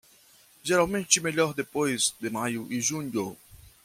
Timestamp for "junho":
2.81-3.37